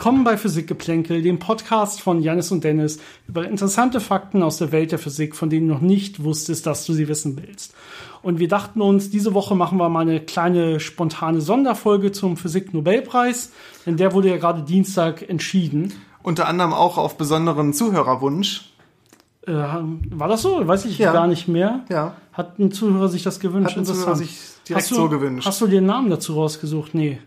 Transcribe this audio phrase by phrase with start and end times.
[0.00, 4.92] Willkommen bei Physikgeplänkel, dem Podcast von Janis und Dennis über interessante Fakten aus der Welt
[4.92, 7.74] der Physik, von denen du noch nicht wusstest, dass du sie wissen willst.
[8.22, 13.52] Und wir dachten uns, diese Woche machen wir mal eine kleine spontane Sonderfolge zum Physik-Nobelpreis,
[13.84, 15.92] denn der wurde ja gerade Dienstag entschieden.
[16.22, 18.72] Unter anderem auch auf besonderen Zuhörerwunsch.
[19.46, 20.66] Äh, war das so?
[20.66, 21.12] Weiß ich Ja.
[21.12, 21.84] gar nicht mehr.
[21.90, 22.14] Ja.
[22.32, 23.72] Hat ein Zuhörer sich das gewünscht?
[23.72, 25.46] Hat ein Zuhörer sich direkt hast du, so gewünscht.
[25.46, 26.94] Hast du den Namen dazu rausgesucht?
[26.94, 27.18] Nee.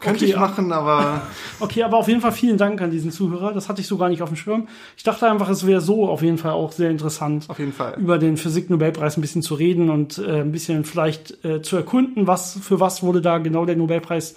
[0.00, 1.22] Könnte Okay, ich machen, aber
[1.60, 3.52] Okay, aber auf jeden Fall vielen Dank an diesen Zuhörer.
[3.52, 4.68] Das hatte ich so gar nicht auf dem Schirm.
[4.96, 7.94] Ich dachte einfach, es wäre so auf jeden Fall auch sehr interessant, auf jeden Fall.
[7.98, 12.26] über den Physik-Nobelpreis ein bisschen zu reden und äh, ein bisschen vielleicht äh, zu erkunden,
[12.26, 14.36] was für was wurde da genau der Nobelpreis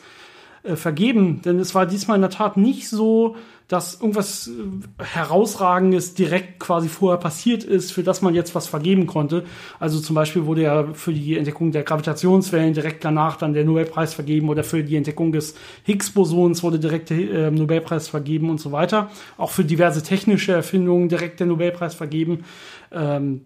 [0.63, 1.41] äh, vergeben.
[1.43, 3.35] Denn es war diesmal in der Tat nicht so,
[3.67, 9.05] dass irgendwas äh, Herausragendes direkt quasi vorher passiert ist, für das man jetzt was vergeben
[9.05, 9.43] konnte.
[9.79, 14.13] Also zum Beispiel wurde ja für die Entdeckung der Gravitationswellen direkt danach dann der Nobelpreis
[14.13, 18.71] vergeben oder für die Entdeckung des Higgs-Bosons wurde direkt der äh, Nobelpreis vergeben und so
[18.71, 19.09] weiter.
[19.37, 22.45] Auch für diverse technische Erfindungen direkt der Nobelpreis vergeben.
[22.91, 23.41] Ähm,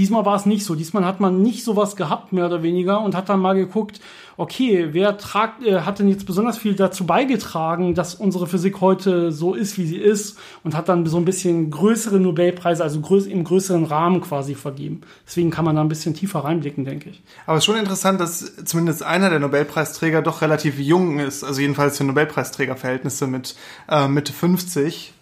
[0.00, 0.74] Diesmal war es nicht so.
[0.74, 4.00] Diesmal hat man nicht sowas gehabt, mehr oder weniger, und hat dann mal geguckt,
[4.38, 9.30] okay, wer tragt, äh, hat denn jetzt besonders viel dazu beigetragen, dass unsere Physik heute
[9.30, 13.26] so ist, wie sie ist, und hat dann so ein bisschen größere Nobelpreise, also größ
[13.26, 15.02] im größeren Rahmen quasi vergeben.
[15.26, 17.22] Deswegen kann man da ein bisschen tiefer reinblicken, denke ich.
[17.44, 21.44] Aber es ist schon interessant, dass zumindest einer der Nobelpreisträger doch relativ jung ist.
[21.44, 23.54] Also jedenfalls für Nobelpreisträgerverhältnisse mit
[23.90, 25.12] äh, Mitte 50.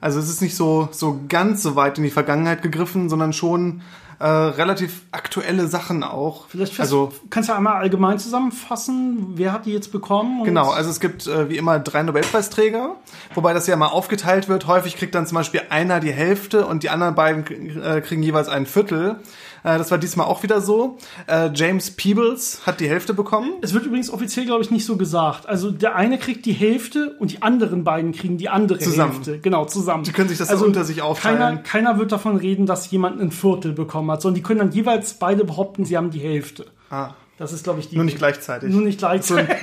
[0.00, 3.82] Also es ist nicht so, so ganz so weit in die Vergangenheit gegriffen, sondern schon
[4.22, 6.46] äh, relativ aktuelle Sachen auch.
[6.46, 10.44] Vielleicht also kannst du einmal allgemein zusammenfassen, wer hat die jetzt bekommen?
[10.44, 12.94] Genau, also es gibt äh, wie immer drei Nobelpreisträger,
[13.34, 14.68] wobei das ja mal aufgeteilt wird.
[14.68, 18.48] Häufig kriegt dann zum Beispiel einer die Hälfte und die anderen beiden äh, kriegen jeweils
[18.48, 19.16] ein Viertel.
[19.64, 20.98] Äh, das war diesmal auch wieder so.
[21.26, 23.52] Äh, James Peebles hat die Hälfte bekommen.
[23.60, 25.48] Es wird übrigens offiziell, glaube ich, nicht so gesagt.
[25.48, 29.12] Also der eine kriegt die Hälfte und die anderen beiden kriegen die andere Zusammen.
[29.14, 29.38] Hälfte.
[29.38, 30.04] Genau, zusammen.
[30.04, 31.38] Die können sich das so unter sich aufteilen.
[31.38, 34.72] Keiner, keiner wird davon reden, dass jemand ein Viertel bekommen hat, sondern die können dann
[34.72, 36.66] jeweils beide behaupten, sie haben die Hälfte.
[36.90, 37.96] Ah, Das ist, glaube ich, die.
[37.96, 38.70] nur nicht gleichzeitig.
[38.70, 39.56] Nur nicht gleichzeitig.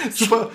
[0.12, 0.50] Super,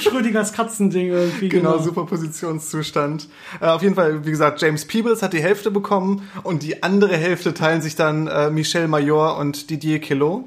[0.00, 1.48] Schrödingers Katzending irgendwie.
[1.48, 3.28] genau, Superpositionszustand.
[3.60, 7.16] Äh, auf jeden Fall, wie gesagt, James Peebles hat die Hälfte bekommen und die andere
[7.16, 10.44] Hälfte teilen sich dann äh, Michel Major und Didier Queloz.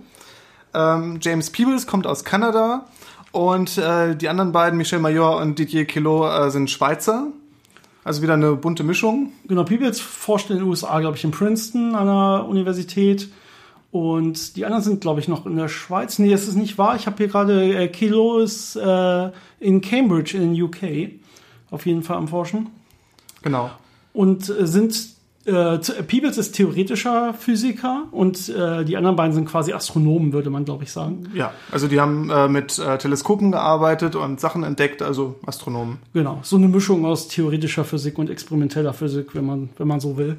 [0.73, 2.85] Ähm, James Peebles kommt aus Kanada
[3.31, 7.27] und äh, die anderen beiden, Michel Major und Didier Queloz, äh, sind Schweizer.
[8.03, 9.33] Also wieder eine bunte Mischung.
[9.47, 13.29] Genau, Peebles forscht in den USA, glaube ich, in Princeton an der Universität.
[13.91, 16.19] Und die anderen sind, glaube ich, noch in der Schweiz.
[16.19, 16.95] Nee, das ist nicht wahr.
[16.95, 21.11] Ich habe hier gerade, äh, Kilo ist äh, in Cambridge in den UK.
[21.71, 22.67] Auf jeden Fall am Forschen.
[23.41, 23.71] Genau.
[24.13, 25.09] Und äh, sind,
[25.45, 30.65] äh, Peebles ist theoretischer Physiker und äh, die anderen beiden sind quasi Astronomen, würde man,
[30.65, 31.29] glaube ich, sagen.
[31.33, 35.99] Ja, also die haben äh, mit äh, Teleskopen gearbeitet und Sachen entdeckt, also Astronomen.
[36.13, 40.17] Genau, so eine Mischung aus theoretischer Physik und experimenteller Physik, wenn man, wenn man so
[40.17, 40.37] will.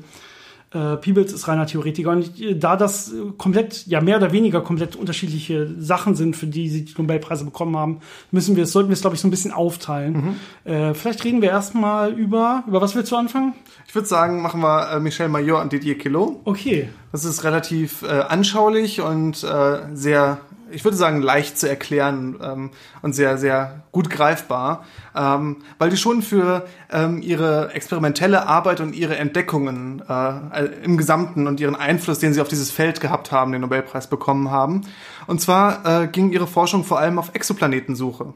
[0.71, 4.61] Äh, Peebles ist reiner Theoretiker und äh, da das äh, komplett, ja mehr oder weniger
[4.61, 8.01] komplett unterschiedliche Sachen sind, für die sie die Nobelpreise bekommen haben,
[8.33, 10.37] müssen wir es, sollten wir es, glaube ich, so ein bisschen aufteilen.
[10.65, 13.55] Äh, vielleicht reden wir erstmal über, über was willst du anfangen?
[13.87, 16.37] Ich würde sagen, machen wir äh, Michel Major und Didier Queloz.
[16.45, 20.39] Okay, Das ist relativ äh, anschaulich und äh, sehr,
[20.71, 22.71] ich würde sagen, leicht zu erklären ähm,
[23.03, 24.85] und sehr, sehr gut greifbar,
[25.15, 31.47] ähm, weil die schon für ähm, ihre experimentelle Arbeit und ihre Entdeckungen äh, im Gesamten
[31.47, 34.83] und ihren Einfluss, den sie auf dieses Feld gehabt haben, den Nobelpreis bekommen haben.
[35.27, 38.35] Und zwar äh, ging ihre Forschung vor allem auf Exoplanetensuche.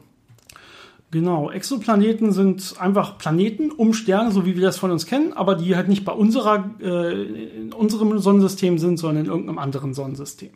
[1.12, 5.56] Genau, Exoplaneten sind einfach Planeten um Sterne, so wie wir das von uns kennen, aber
[5.56, 7.25] die halt nicht bei unserer, äh,
[7.65, 10.53] in unserem Sonnensystem sind, sondern in irgendeinem anderen Sonnensystem.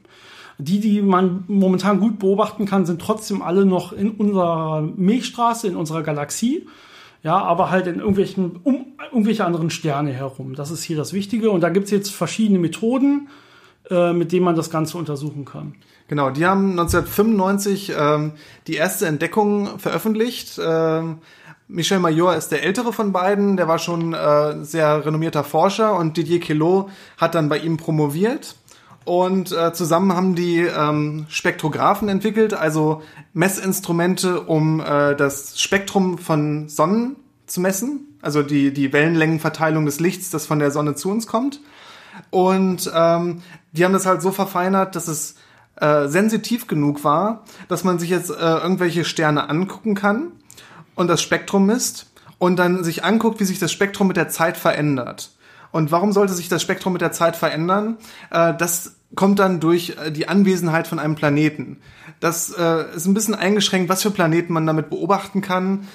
[0.58, 5.76] Die, die man momentan gut beobachten kann, sind trotzdem alle noch in unserer Milchstraße, in
[5.76, 6.66] unserer Galaxie.
[7.22, 10.54] Ja, aber halt in irgendwelchen, um irgendwelche anderen Sterne herum.
[10.54, 11.50] Das ist hier das Wichtige.
[11.50, 13.28] Und da gibt's jetzt verschiedene Methoden,
[13.90, 15.74] äh, mit denen man das Ganze untersuchen kann.
[16.08, 18.32] Genau, die haben 1995 ähm,
[18.66, 20.60] die erste Entdeckung veröffentlicht.
[20.64, 21.18] Ähm,
[21.68, 26.16] Michel Major ist der ältere von beiden, der war schon äh, sehr renommierter Forscher und
[26.16, 28.54] Didier Queloz hat dann bei ihm promoviert.
[29.06, 33.02] Und äh, zusammen haben die ähm, Spektrographen entwickelt, also
[33.34, 37.14] Messinstrumente, um äh, das Spektrum von Sonnen
[37.46, 41.60] zu messen, also die, die Wellenlängenverteilung des Lichts, das von der Sonne zu uns kommt.
[42.30, 45.36] Und ähm, die haben das halt so verfeinert, dass es
[45.76, 50.32] äh, sensitiv genug war, dass man sich jetzt äh, irgendwelche Sterne angucken kann
[50.96, 54.56] und das Spektrum misst und dann sich anguckt, wie sich das Spektrum mit der Zeit
[54.56, 55.30] verändert.
[55.72, 57.98] Und warum sollte sich das Spektrum mit der Zeit verändern?
[58.30, 61.78] Äh, das kommt dann durch äh, die Anwesenheit von einem Planeten.
[62.20, 65.86] Das äh, ist ein bisschen eingeschränkt, was für Planeten man damit beobachten kann.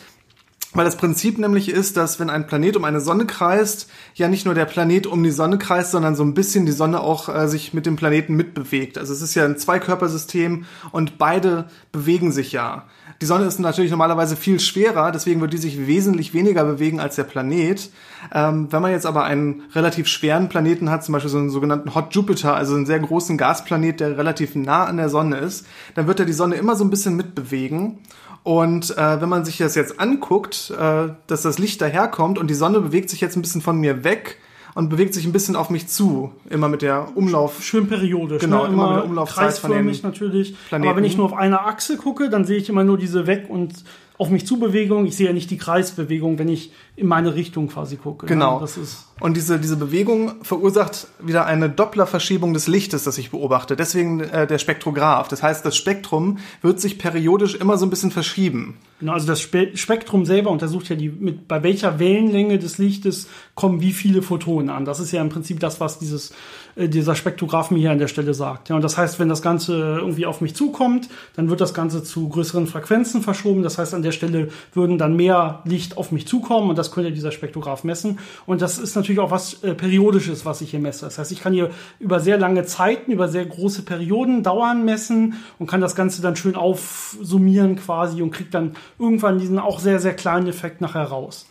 [0.74, 4.46] Weil das Prinzip nämlich ist, dass wenn ein Planet um eine Sonne kreist, ja nicht
[4.46, 7.50] nur der Planet um die Sonne kreist, sondern so ein bisschen die Sonne auch äh,
[7.50, 8.98] sich mit dem Planeten mitbewegt.
[8.98, 12.86] Also es ist ja ein Zweikörpersystem und beide bewegen sich ja.
[13.22, 17.18] Die Sonne ist natürlich normalerweise viel schwerer, deswegen wird die sich wesentlich weniger bewegen als
[17.18, 17.92] der Planet.
[18.34, 21.94] Ähm, wenn man jetzt aber einen relativ schweren Planeten hat, zum Beispiel so einen sogenannten
[21.94, 26.08] Hot Jupiter, also einen sehr großen Gasplanet, der relativ nah an der Sonne ist, dann
[26.08, 28.00] wird er die Sonne immer so ein bisschen mitbewegen.
[28.42, 32.56] Und äh, wenn man sich das jetzt anguckt, äh, dass das Licht daherkommt und die
[32.56, 34.40] Sonne bewegt sich jetzt ein bisschen von mir weg
[34.74, 37.64] und bewegt sich ein bisschen auf mich zu, immer mit der Umlauf.
[37.64, 38.42] Schön periodisch.
[38.42, 38.74] Genau, ne?
[38.74, 40.56] immer mit der Umlaufzeit von den natürlich.
[40.70, 40.90] Planeten.
[40.90, 43.46] Aber wenn ich nur auf einer Achse gucke, dann sehe ich immer nur diese weg
[43.50, 43.74] und
[44.22, 45.08] auf mich zu Bewegung.
[45.08, 48.28] Ich sehe ja nicht die Kreisbewegung, wenn ich in meine Richtung quasi gucke.
[48.28, 48.56] Genau.
[48.56, 48.62] Ne?
[48.62, 53.76] Das ist Und diese, diese Bewegung verursacht wieder eine Dopplerverschiebung des Lichtes, das ich beobachte.
[53.76, 55.28] Deswegen äh, der Spektrograph.
[55.28, 58.78] Das heißt, das Spektrum wird sich periodisch immer so ein bisschen verschieben.
[59.02, 63.28] Genau, also das Spe Spektrum selber untersucht ja die, mit, bei welcher Wellenlänge des Lichtes
[63.56, 64.86] kommen wie viele Photonen an.
[64.86, 66.34] Das ist ja im Prinzip das, was dieses,
[66.76, 68.70] äh, dieser Spektrograph mir hier an der Stelle sagt.
[68.70, 72.04] Ja, und das heißt, wenn das Ganze irgendwie auf mich zukommt, dann wird das Ganze
[72.04, 73.64] zu größeren Frequenzen verschoben.
[73.64, 77.12] Das heißt, an der Stelle würden dann mehr Licht auf mich zukommen und das könnte
[77.12, 78.20] dieser Spektrograph messen.
[78.46, 81.06] Und das ist natürlich auch was äh, Periodisches, was ich hier messe.
[81.06, 85.38] Das heißt, ich kann hier über sehr lange Zeiten, über sehr große Perioden Dauern messen
[85.58, 90.00] und kann das Ganze dann schön aufsummieren quasi und kriegt dann irgendwann diesen auch sehr,
[90.00, 91.48] sehr kleinen Effekt nachher raus.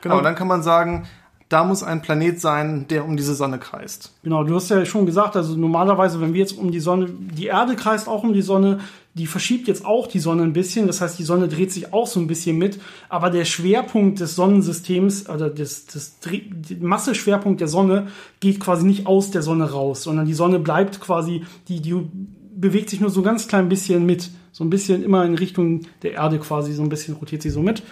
[0.00, 1.06] Genau, Aber- dann kann man sagen,
[1.48, 4.12] da muss ein Planet sein, der um diese Sonne kreist.
[4.22, 7.46] Genau, du hast ja schon gesagt, also normalerweise, wenn wir jetzt um die Sonne, die
[7.46, 8.80] Erde kreist auch um die Sonne,
[9.14, 12.06] die verschiebt jetzt auch die Sonne ein bisschen, das heißt, die Sonne dreht sich auch
[12.06, 16.18] so ein bisschen mit, aber der Schwerpunkt des Sonnensystems, oder des, des
[16.80, 18.08] Masseschwerpunkt der Sonne
[18.40, 21.96] geht quasi nicht aus der Sonne raus, sondern die Sonne bleibt quasi, die, die
[22.54, 25.82] bewegt sich nur so ein ganz klein bisschen mit, so ein bisschen immer in Richtung
[26.02, 27.84] der Erde quasi, so ein bisschen rotiert sie so mit.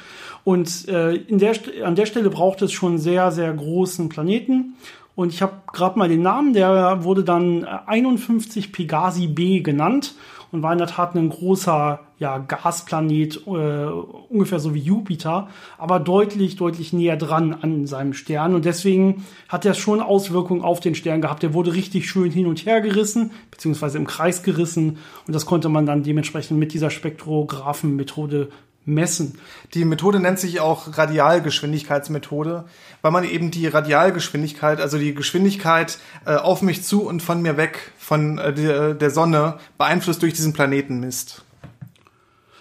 [0.43, 1.55] Und äh, in der,
[1.85, 4.75] an der Stelle braucht es schon sehr, sehr großen Planeten.
[5.15, 10.17] Und ich habe gerade mal den Namen, der wurde dann äh, 51 Pegasi b genannt
[10.53, 16.01] und war in der Tat ein großer ja, Gasplanet, äh, ungefähr so wie Jupiter, aber
[16.01, 18.55] deutlich, deutlich näher dran an seinem Stern.
[18.55, 21.43] Und deswegen hat er schon Auswirkungen auf den Stern gehabt.
[21.43, 24.99] Der wurde richtig schön hin und her gerissen, beziehungsweise im Kreis gerissen.
[25.27, 28.49] Und das konnte man dann dementsprechend mit dieser Spektrographenmethode
[28.87, 29.39] messen.
[29.75, 32.65] Die Methode nennt sich auch Radialgeschwindigkeitsmethode,
[33.03, 37.57] weil man eben die Radialgeschwindigkeit, also die Geschwindigkeit äh, auf mich zu und von mir
[37.57, 41.43] weg von äh, der, der Sonne beeinflusst durch diesen Planeten misst.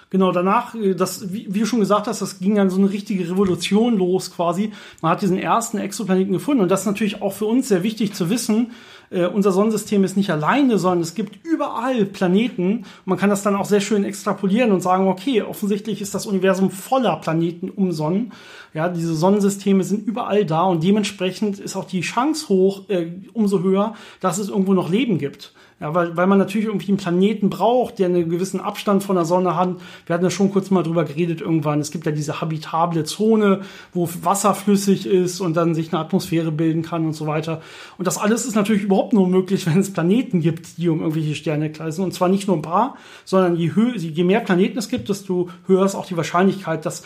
[0.10, 2.89] Genau, danach, äh, das, wie, wie du schon gesagt hast, das ging dann so eine
[2.89, 4.72] richtige Revolution los quasi.
[5.01, 8.13] Man hat diesen ersten Exoplaneten gefunden und das ist natürlich auch für uns sehr wichtig
[8.13, 8.72] zu wissen.
[9.09, 12.85] Äh, unser Sonnensystem ist nicht alleine, sondern es gibt überall Planeten.
[13.05, 16.71] Man kann das dann auch sehr schön extrapolieren und sagen, okay, offensichtlich ist das Universum
[16.71, 18.31] voller Planeten um Sonnen.
[18.73, 23.61] Ja, diese Sonnensysteme sind überall da und dementsprechend ist auch die Chance hoch, äh, umso
[23.61, 25.53] höher, dass es irgendwo noch Leben gibt.
[25.81, 29.25] Ja, weil, weil man natürlich irgendwie einen Planeten braucht, der einen gewissen Abstand von der
[29.25, 29.75] Sonne hat.
[30.05, 31.81] Wir hatten ja schon kurz mal drüber geredet irgendwann.
[31.81, 33.61] Es gibt ja diese habitable Zone,
[33.93, 37.62] wo Wasser flüssig ist und dann sich eine Atmosphäre bilden kann und so weiter.
[37.97, 41.35] Und das alles ist natürlich überhaupt nur möglich, wenn es Planeten gibt, die um irgendwelche
[41.35, 42.03] Sterne kreisen.
[42.03, 45.85] Und zwar nicht nur ein paar, sondern je, je mehr Planeten es gibt, desto höher
[45.85, 47.03] ist auch die Wahrscheinlichkeit, dass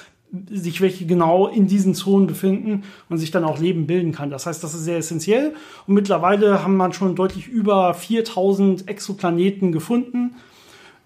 [0.51, 4.29] sich welche genau in diesen Zonen befinden und sich dann auch Leben bilden kann.
[4.29, 5.55] Das heißt, das ist sehr essentiell.
[5.87, 10.35] Und mittlerweile haben man schon deutlich über 4000 Exoplaneten gefunden.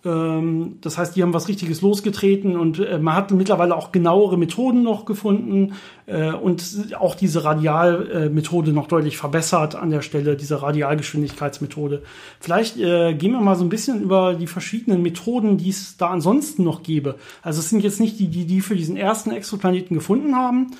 [0.06, 4.38] Ähm, das heißt, die haben was Richtiges losgetreten und äh, man hat mittlerweile auch genauere
[4.38, 5.74] Methoden noch gefunden
[6.08, 12.04] äh, und auch diese Radialmethode noch deutlich verbessert an der Stelle, diese Radialgeschwindigkeitsmethode.
[12.40, 16.08] Vielleicht äh, gehen wir mal so ein bisschen über die verschiedenen Methoden, die es da
[16.08, 17.16] ansonsten noch gäbe.
[17.42, 20.72] Also es sind jetzt nicht die, die die für diesen ersten Exoplaneten gefunden haben,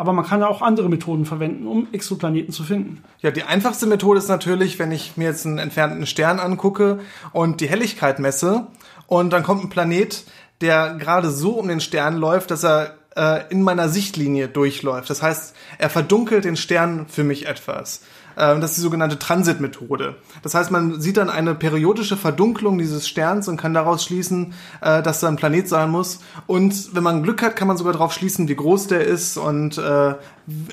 [0.00, 3.04] aber man kann auch andere Methoden verwenden, um Exoplaneten zu finden.
[3.20, 7.00] Ja, die einfachste Methode ist natürlich, wenn ich mir jetzt einen entfernten Stern angucke
[7.32, 8.66] und die Helligkeit messe
[9.08, 10.24] und dann kommt ein Planet,
[10.62, 15.10] der gerade so um den Stern läuft, dass er äh, in meiner Sichtlinie durchläuft.
[15.10, 18.00] Das heißt, er verdunkelt den Stern für mich etwas.
[18.40, 20.16] Äh, das ist die sogenannte Transitmethode.
[20.42, 25.02] Das heißt, man sieht dann eine periodische Verdunklung dieses Sterns und kann daraus schließen, äh,
[25.02, 26.20] dass da ein Planet sein muss.
[26.46, 29.76] Und wenn man Glück hat, kann man sogar darauf schließen, wie groß der ist und
[29.78, 30.14] äh,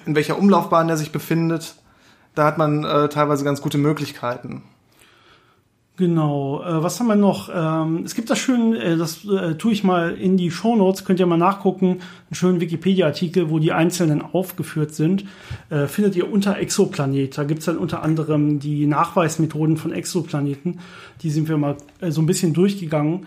[0.06, 1.76] in welcher Umlaufbahn der sich befindet.
[2.36, 4.64] Da hat man äh, teilweise ganz gute Möglichkeiten.
[5.98, 6.63] Genau.
[6.63, 7.50] Äh, was haben wir noch?
[7.51, 11.20] Ähm, es gibt das schön, äh, das äh, tue ich mal in die Shownotes, könnt
[11.20, 15.25] ihr mal nachgucken, einen schönen Wikipedia-Artikel, wo die einzelnen aufgeführt sind.
[15.72, 17.36] Äh, findet ihr unter Exoplanet.
[17.36, 20.80] Da gibt's dann unter anderem die Nachweismethoden von Exoplaneten.
[21.24, 23.25] Die sind wir mal äh, so ein bisschen durchgegangen.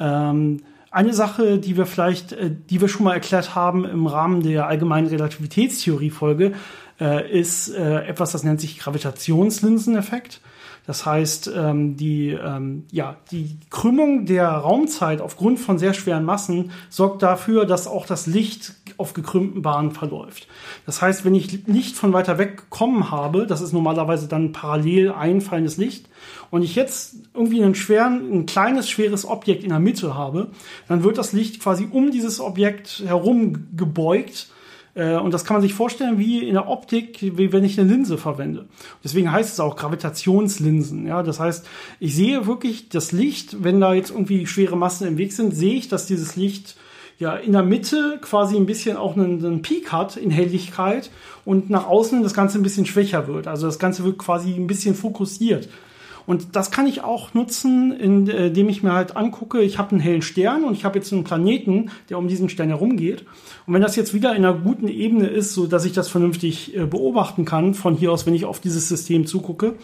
[0.00, 4.42] Ähm, eine Sache, die wir vielleicht, äh, die wir schon mal erklärt haben im Rahmen
[4.42, 6.54] der allgemeinen Relativitätstheorie-Folge,
[7.00, 10.40] äh, ist äh, etwas, das nennt sich Gravitationslinseneffekt.
[10.88, 16.70] Das heißt, ähm, die, ähm, ja, die Krümmung der Raumzeit aufgrund von sehr schweren Massen
[16.88, 20.48] sorgt dafür, dass auch das Licht auf gekrümmten Bahnen verläuft.
[20.86, 25.12] Das heißt, wenn ich Licht von weiter weg kommen habe, das ist normalerweise dann parallel
[25.12, 26.08] einfallendes Licht,
[26.50, 30.48] und ich jetzt irgendwie einen schweren, ein kleines, schweres Objekt in der Mitte habe,
[30.88, 34.48] dann wird das Licht quasi um dieses Objekt herum gebeugt
[34.98, 38.18] und das kann man sich vorstellen wie in der Optik, wie wenn ich eine Linse
[38.18, 38.66] verwende.
[39.04, 41.06] Deswegen heißt es auch Gravitationslinsen.
[41.06, 41.66] Ja, das heißt,
[42.00, 45.74] ich sehe wirklich das Licht, wenn da jetzt irgendwie schwere Massen im Weg sind, sehe
[45.74, 46.76] ich, dass dieses Licht
[47.18, 51.10] ja in der Mitte quasi ein bisschen auch einen, einen Peak hat in Helligkeit
[51.44, 53.46] und nach außen das Ganze ein bisschen schwächer wird.
[53.46, 55.68] Also das Ganze wird quasi ein bisschen fokussiert.
[56.28, 60.20] Und das kann ich auch nutzen, indem ich mir halt angucke, ich habe einen hellen
[60.20, 63.24] Stern und ich habe jetzt einen Planeten, der um diesen Stern herumgeht.
[63.66, 66.76] Und wenn das jetzt wieder in einer guten Ebene ist, so dass ich das vernünftig
[66.76, 69.76] äh, beobachten kann, von hier aus, wenn ich auf dieses System zugucke,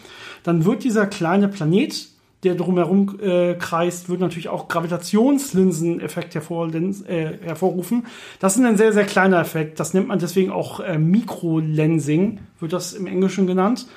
[0.43, 2.09] dann wird dieser kleine Planet,
[2.43, 8.05] der drumherum äh, kreist, wird natürlich auch Gravitationslinseneffekt hervor, äh, hervorrufen.
[8.39, 9.79] Das ist ein sehr, sehr kleiner Effekt.
[9.79, 13.87] Das nennt man deswegen auch äh, Mikrolensing, wird das im Englischen genannt.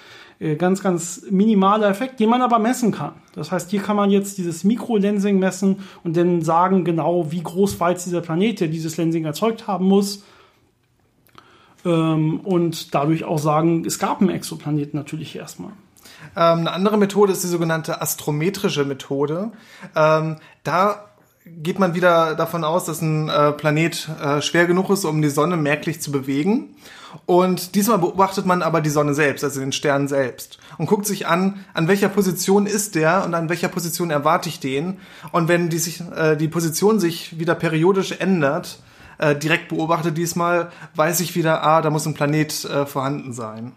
[0.40, 3.12] Äh, ganz, ganz minimaler Effekt, den man aber messen kann.
[3.34, 7.80] Das heißt, hier kann man jetzt dieses Mikrolensing messen und dann sagen genau, wie groß
[7.80, 10.24] war jetzt dieser Planet, der dieses Lensing erzeugt haben muss.
[11.84, 15.72] Ähm, und dadurch auch sagen, es gab einen Exoplaneten natürlich erstmal.
[16.36, 19.50] Ähm, eine andere Methode ist die sogenannte astrometrische Methode.
[19.96, 21.07] Ähm, da
[21.56, 25.28] geht man wieder davon aus, dass ein äh, Planet äh, schwer genug ist, um die
[25.28, 26.76] Sonne merklich zu bewegen.
[27.26, 31.26] Und diesmal beobachtet man aber die Sonne selbst, also den Stern selbst, und guckt sich
[31.26, 34.98] an, an welcher Position ist der und an welcher Position erwarte ich den.
[35.32, 38.80] Und wenn die, sich, äh, die Position sich wieder periodisch ändert,
[39.42, 42.52] direkt beobachtet diesmal, weiß ich wieder, ah, da muss ein Planet
[42.86, 43.72] vorhanden sein.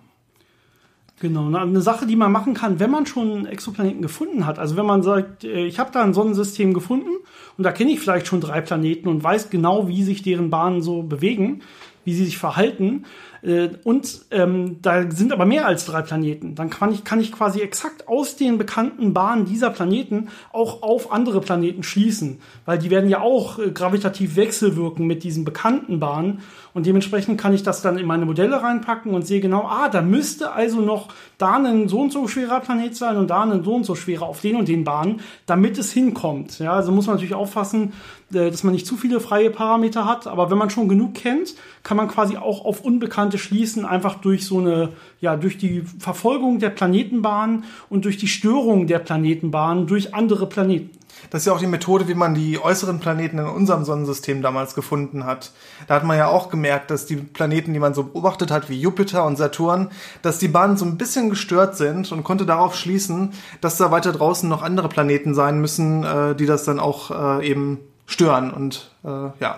[1.22, 4.58] Genau, eine Sache, die man machen kann, wenn man schon einen Exoplaneten gefunden hat.
[4.58, 7.12] Also wenn man sagt, äh, ich habe da ein Sonnensystem gefunden
[7.60, 10.82] und da kenne ich vielleicht schon drei Planeten und weiß genau, wie sich deren Bahnen
[10.82, 11.62] so bewegen,
[12.06, 13.06] wie sie sich verhalten.
[13.44, 16.56] Äh, und ähm, da sind aber mehr als drei Planeten.
[16.56, 21.12] Dann kann ich, kann ich quasi exakt aus den bekannten Bahnen dieser Planeten auch auf
[21.12, 26.40] andere Planeten schließen, weil die werden ja auch äh, gravitativ wechselwirken mit diesen bekannten Bahnen.
[26.74, 30.02] Und dementsprechend kann ich das dann in meine Modelle reinpacken und sehe genau, ah, da
[30.02, 33.76] müsste also noch da ein so und so schwerer Planet sein und da ein so
[33.76, 36.60] und so schwerer auf den und den Bahnen, damit es hinkommt.
[36.60, 37.94] Ja, also muss man natürlich aufpassen,
[38.34, 40.28] äh, dass man nicht zu viele freie Parameter hat.
[40.28, 44.46] Aber wenn man schon genug kennt, kann man quasi auch auf Unbekannte schließen, einfach durch
[44.46, 50.14] so eine, ja, durch die Verfolgung der Planetenbahn und durch die Störung der Planetenbahn durch
[50.14, 51.01] andere Planeten.
[51.30, 54.76] Das ist ja auch die Methode, wie man die äußeren Planeten in unserem Sonnensystem damals
[54.76, 55.52] gefunden hat.
[55.88, 58.80] Da hat man ja auch gemerkt, dass die Planeten, die man so beobachtet hat, wie
[58.80, 59.90] Jupiter und Saturn,
[60.22, 64.12] dass die Bahnen so ein bisschen gestört sind und konnte darauf schließen, dass da weiter
[64.12, 68.92] draußen noch andere Planeten sein müssen, äh, die das dann auch äh, eben stören und
[69.04, 69.58] äh, ja,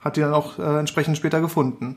[0.00, 1.96] hat die dann auch äh, entsprechend später gefunden.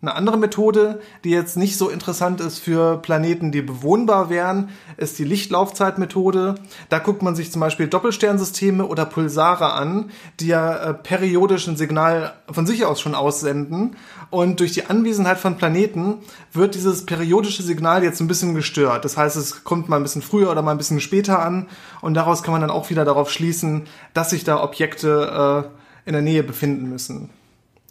[0.00, 5.18] Eine andere Methode, die jetzt nicht so interessant ist für Planeten, die bewohnbar wären, ist
[5.18, 6.54] die Lichtlaufzeitmethode.
[6.88, 11.76] Da guckt man sich zum Beispiel Doppelsternsysteme oder Pulsare an, die ja äh, periodisch ein
[11.76, 13.96] Signal von sich aus schon aussenden.
[14.30, 16.18] Und durch die Anwesenheit von Planeten
[16.52, 19.04] wird dieses periodische Signal jetzt ein bisschen gestört.
[19.04, 21.66] Das heißt, es kommt mal ein bisschen früher oder mal ein bisschen später an.
[22.02, 26.12] Und daraus kann man dann auch wieder darauf schließen, dass sich da Objekte äh, in
[26.12, 27.30] der Nähe befinden müssen.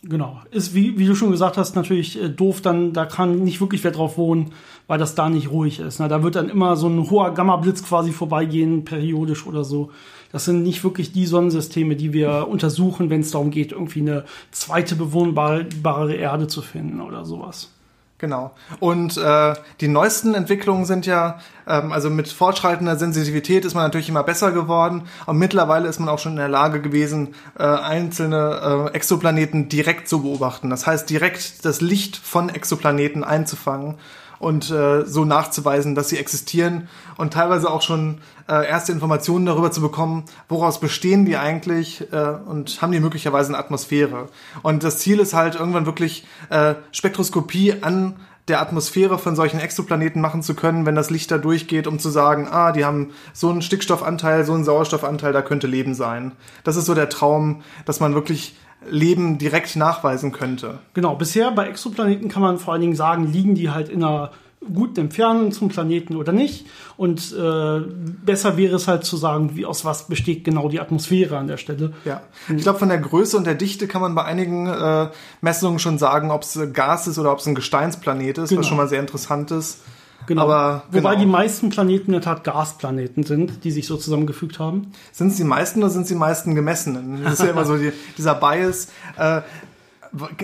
[0.10, 0.40] Genau.
[0.52, 3.84] Ist, wie, wie du schon gesagt hast, natürlich äh, doof, dann, da kann nicht wirklich
[3.84, 4.52] wer drauf wohnen,
[4.88, 6.00] weil das da nicht ruhig ist.
[6.00, 6.08] Ne?
[6.08, 9.92] Da wird dann immer so ein hoher Gamma-Blitz quasi vorbeigehen, periodisch oder so.
[10.32, 14.26] Das sind nicht wirklich die Sonnensysteme, die wir untersuchen, wenn es darum geht, irgendwie eine
[14.52, 17.72] zweite bewohnbare Erde zu finden oder sowas.
[18.20, 18.52] Genau.
[18.80, 24.10] Und äh, die neuesten Entwicklungen sind ja, ähm, also mit fortschreitender Sensitivität ist man natürlich
[24.10, 28.90] immer besser geworden und mittlerweile ist man auch schon in der Lage gewesen, äh, einzelne
[28.92, 30.72] äh, Exoplaneten direkt zu beobachten.
[30.72, 34.00] Das heißt, direkt das Licht von Exoplaneten einzufangen
[34.39, 39.72] und äh, so nachzuweisen, dass sie existieren und teilweise auch schon äh, erste Informationen darüber
[39.72, 44.29] zu bekommen, woraus bestehen die eigentlich äh, und haben die möglicherweise eine Atmosphäre.
[44.63, 48.15] Und das Ziel ist halt irgendwann wirklich äh, Spektroskopie an
[48.48, 52.10] der Atmosphäre von solchen Exoplaneten machen zu können, wenn das Licht da durchgeht, um zu
[52.10, 56.32] sagen, ah, die haben so einen Stickstoffanteil, so einen Sauerstoffanteil, da könnte Leben sein.
[56.63, 58.56] Das ist so der Traum, dass man wirklich
[58.89, 60.79] Leben direkt nachweisen könnte.
[60.93, 64.31] Genau, bisher bei Exoplaneten kann man vor allen Dingen sagen, liegen die halt in einer
[64.74, 66.65] guten Entfernung zum Planeten oder nicht.
[66.98, 67.79] Und äh,
[68.25, 71.57] besser wäre es halt zu sagen, wie aus was besteht genau die Atmosphäre an der
[71.57, 71.93] Stelle.
[72.05, 72.22] Ja,
[72.55, 75.10] ich glaube, von der Größe und der Dichte kann man bei einigen äh,
[75.41, 78.60] Messungen schon sagen, ob es Gas ist oder ob es ein Gesteinsplanet ist, Genau.
[78.62, 79.81] was schon mal sehr interessant ist.
[80.27, 80.43] Genau.
[80.43, 81.19] Aber Wobei genau.
[81.22, 84.91] die meisten Planeten in der Tat Gasplaneten sind, die sich so zusammengefügt haben.
[85.12, 87.24] Sind es die meisten oder sind es die meisten gemessenen?
[87.24, 88.89] Das ist ja immer so die, dieser Bias.
[89.17, 89.41] Äh,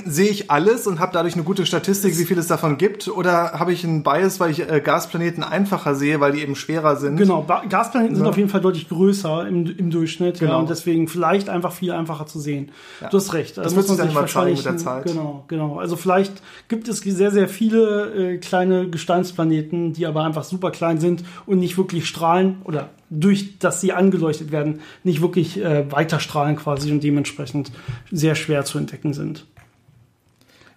[0.06, 3.08] sehe ich alles und habe dadurch eine gute Statistik, wie viel es davon gibt?
[3.08, 6.96] Oder habe ich einen Bias, weil ich äh, Gasplaneten einfacher sehe, weil die eben schwerer
[6.98, 7.18] sind?
[7.18, 8.30] Genau, Ba- Gasplaneten sind Ja.
[8.32, 10.60] auf jeden Fall deutlich größer im, im Durchschnitt ja, Genau.
[10.60, 12.72] und deswegen vielleicht einfach viel einfacher zu sehen.
[13.10, 13.58] Du hast recht.
[13.58, 15.04] Das Also wird muss sich man dann immer zeigen mit der Zeit.
[15.06, 15.78] Genau, genau.
[15.80, 16.34] Also vielleicht
[16.68, 21.60] gibt es sehr, sehr viele äh, kleine Gesteinsplaneten, die aber einfach super klein sind und
[21.60, 22.90] nicht wirklich strahlen oder
[23.20, 27.72] durch, dass sie angeleuchtet werden, nicht wirklich äh, weiter strahlen quasi und dementsprechend
[28.12, 29.46] sehr schwer zu entdecken sind.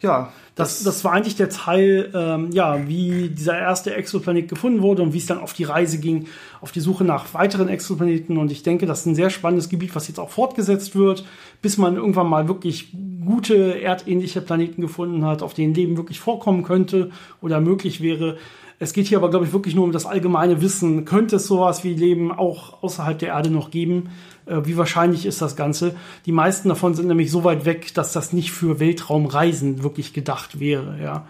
[0.00, 5.02] Ja, Das, das war eigentlich der Teil, ähm, ja, wie dieser erste Exoplanet gefunden wurde
[5.02, 6.28] und wie es dann auf die Reise ging,
[6.62, 8.38] auf die Suche nach weiteren Exoplaneten.
[8.38, 11.26] Und ich denke, das ist ein sehr spannendes Gebiet, was jetzt auch fortgesetzt wird,
[11.60, 12.90] bis man irgendwann mal wirklich
[13.24, 17.10] gute erdähnliche Planeten gefunden hat, auf denen Leben wirklich vorkommen könnte
[17.42, 18.38] oder möglich wäre.
[18.78, 21.04] Es geht hier aber, glaube ich, wirklich nur um das allgemeine Wissen.
[21.04, 24.10] Könnte es sowas wie Leben auch außerhalb der Erde noch geben?
[24.44, 25.94] Äh, wie wahrscheinlich ist das Ganze?
[26.26, 30.60] Die meisten davon sind nämlich so weit weg, dass das nicht für Weltraumreisen wirklich gedacht
[30.60, 30.98] wäre.
[31.02, 31.26] Ja.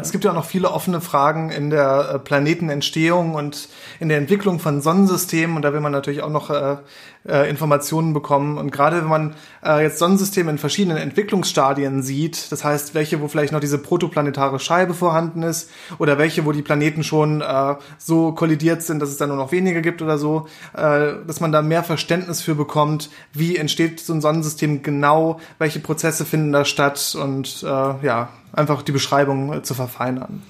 [0.00, 3.68] Es gibt ja auch noch viele offene Fragen in der äh, Planetenentstehung und
[4.00, 6.78] in der Entwicklung von Sonnensystemen und da will man natürlich auch noch äh,
[7.28, 8.58] äh, Informationen bekommen.
[8.58, 13.28] Und gerade wenn man äh, jetzt Sonnensysteme in verschiedenen Entwicklungsstadien sieht, das heißt, welche, wo
[13.28, 18.32] vielleicht noch diese protoplanetare Scheibe vorhanden ist oder welche, wo die Planeten schon äh, so
[18.32, 21.62] kollidiert sind, dass es da nur noch wenige gibt oder so, äh, dass man da
[21.62, 27.16] mehr Verständnis für bekommt, wie entsteht so ein Sonnensystem genau, welche Prozesse finden da statt
[27.20, 30.42] und äh, ja, einfach die Beschreibung äh, zu verfeinern.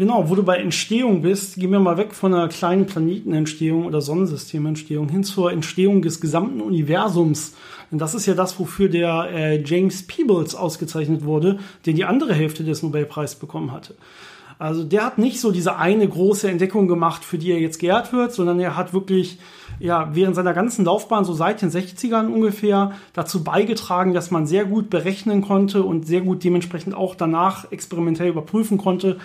[0.00, 4.00] Genau, wo du bei Entstehung bist, gehen wir mal weg von einer kleinen Planetenentstehung oder
[4.00, 7.52] Sonnensystementstehung hin zur Entstehung des gesamten Universums.
[7.90, 12.32] Denn das ist ja das, wofür der äh, James Peebles ausgezeichnet wurde, der die andere
[12.32, 13.94] Hälfte des Nobelpreises bekommen hatte.
[14.58, 18.14] Also der hat nicht so diese eine große Entdeckung gemacht, für die er jetzt geehrt
[18.14, 19.38] wird, sondern er hat wirklich
[19.80, 24.64] ja während seiner ganzen Laufbahn, so seit den 60ern ungefähr, dazu beigetragen, dass man sehr
[24.64, 29.18] gut berechnen konnte und sehr gut dementsprechend auch danach experimentell überprüfen konnte,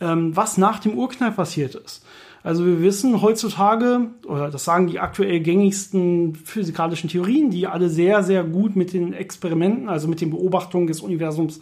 [0.00, 2.04] ähm, was nach dem Urknall passiert ist.
[2.42, 8.22] Also wir wissen heutzutage, oder das sagen die aktuell gängigsten physikalischen Theorien, die alle sehr,
[8.22, 11.60] sehr gut mit den Experimenten, also mit den Beobachtungen des Universums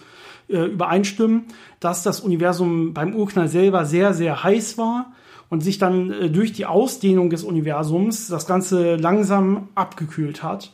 [0.49, 1.47] äh, übereinstimmen,
[1.81, 5.13] dass das Universum beim Urknall selber sehr, sehr heiß war
[5.51, 10.71] und sich dann äh, durch die Ausdehnung des Universums das Ganze langsam abgekühlt hat.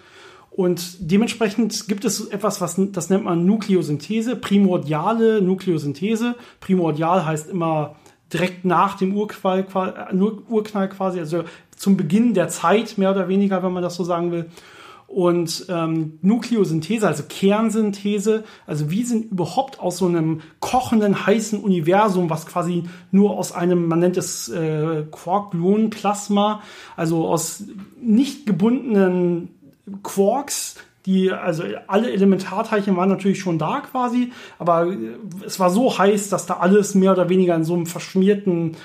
[0.57, 6.37] Und dementsprechend gibt es etwas, was das nennt man Nukleosynthese, primordiale Nukleosynthese.
[6.61, 7.97] Primordial heißt immer
[8.33, 10.15] direkt nach dem Urknall, äh,
[10.49, 11.43] Urknall quasi, also
[11.75, 14.47] zum Beginn der Zeit mehr oder weniger, wenn man das so sagen will.
[15.09, 22.31] Und ähm, Nukleosynthese, also Kernsynthese, also wie sind überhaupt aus so einem kochenden, heißen Universum,
[22.31, 26.63] was quasi nur aus einem, man nennt es äh, Quark-Gluon-Plasma,
[26.97, 27.65] also aus
[28.01, 29.51] nicht gebundenen
[30.03, 35.99] Quarks, die, also alle Elementarteilchen waren natürlich schon da quasi, aber äh, es war so
[35.99, 38.77] heiß, dass da alles mehr oder weniger in so einem verschmierten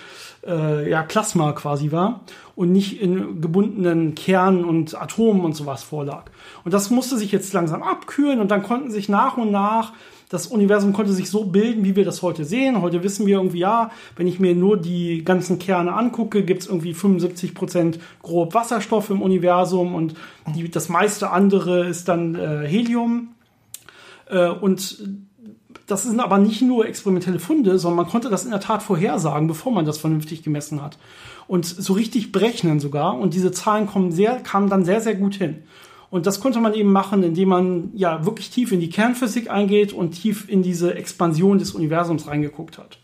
[0.45, 2.21] äh, ja, Plasma quasi war
[2.55, 6.25] und nicht in gebundenen Kernen und Atomen und sowas vorlag.
[6.65, 9.93] Und das musste sich jetzt langsam abkühlen und dann konnten sich nach und nach
[10.29, 12.81] das Universum konnte sich so bilden, wie wir das heute sehen.
[12.81, 16.67] Heute wissen wir irgendwie, ja, wenn ich mir nur die ganzen Kerne angucke, gibt es
[16.67, 20.13] irgendwie 75 Prozent grob Wasserstoff im Universum und
[20.55, 23.29] die, das meiste andere ist dann äh, Helium.
[24.27, 25.03] Äh, und
[25.87, 29.47] das sind aber nicht nur experimentelle Funde, sondern man konnte das in der Tat vorhersagen,
[29.47, 30.99] bevor man das vernünftig gemessen hat.
[31.47, 33.17] Und so richtig berechnen sogar.
[33.17, 35.63] Und diese Zahlen kommen sehr, kamen dann sehr, sehr gut hin.
[36.11, 39.93] Und das konnte man eben machen, indem man ja wirklich tief in die Kernphysik eingeht
[39.93, 42.97] und tief in diese Expansion des Universums reingeguckt hat.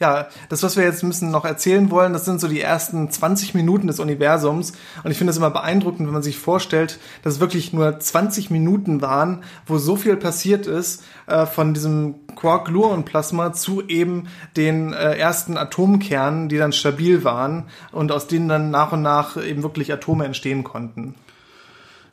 [0.00, 3.54] Ja, das, was wir jetzt müssen noch erzählen wollen, das sind so die ersten 20
[3.54, 4.72] Minuten des Universums.
[5.04, 8.50] Und ich finde es immer beeindruckend, wenn man sich vorstellt, dass es wirklich nur 20
[8.50, 15.16] Minuten waren, wo so viel passiert ist, äh, von diesem Quark-Gluon-Plasma zu eben den äh,
[15.16, 19.92] ersten Atomkernen, die dann stabil waren und aus denen dann nach und nach eben wirklich
[19.92, 21.14] Atome entstehen konnten.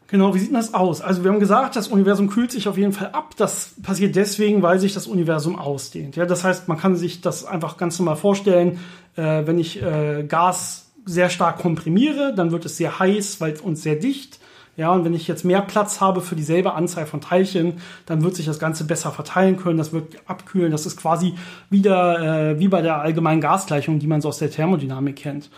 [0.07, 1.01] Genau, wie sieht das aus?
[1.01, 3.33] Also wir haben gesagt, das Universum kühlt sich auf jeden Fall ab.
[3.37, 6.15] Das passiert deswegen, weil sich das Universum ausdehnt.
[6.15, 8.79] Ja, das heißt, man kann sich das einfach ganz normal vorstellen,
[9.17, 13.77] äh, wenn ich äh, Gas sehr stark komprimiere, dann wird es sehr heiß, weil und
[13.77, 14.39] sehr dicht.
[14.77, 18.35] Ja, und wenn ich jetzt mehr Platz habe für dieselbe Anzahl von Teilchen, dann wird
[18.35, 20.71] sich das Ganze besser verteilen können, das wird abkühlen.
[20.71, 21.33] Das ist quasi
[21.71, 25.49] wieder äh, wie bei der allgemeinen Gasgleichung, die man so aus der Thermodynamik kennt.